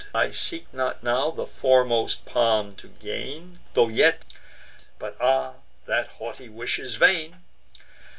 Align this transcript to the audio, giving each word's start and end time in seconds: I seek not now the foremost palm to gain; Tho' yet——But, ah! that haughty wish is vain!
I 0.15 0.31
seek 0.31 0.65
not 0.73 1.03
now 1.03 1.29
the 1.29 1.45
foremost 1.45 2.25
palm 2.25 2.73
to 2.77 2.87
gain; 2.87 3.59
Tho' 3.75 3.89
yet——But, 3.89 5.15
ah! 5.21 5.53
that 5.85 6.07
haughty 6.17 6.49
wish 6.49 6.79
is 6.79 6.95
vain! 6.95 7.43